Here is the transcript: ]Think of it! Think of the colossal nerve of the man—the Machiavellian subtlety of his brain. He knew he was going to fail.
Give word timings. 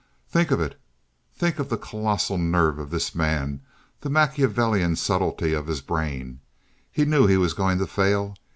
]Think 0.33 0.49
of 0.49 0.59
it! 0.59 0.81
Think 1.35 1.59
of 1.59 1.69
the 1.69 1.77
colossal 1.77 2.39
nerve 2.39 2.79
of 2.79 2.89
the 2.89 3.11
man—the 3.13 4.09
Machiavellian 4.09 4.95
subtlety 4.95 5.53
of 5.53 5.67
his 5.67 5.81
brain. 5.81 6.39
He 6.91 7.05
knew 7.05 7.27
he 7.27 7.37
was 7.37 7.53
going 7.53 7.77
to 7.77 7.85
fail. 7.85 8.33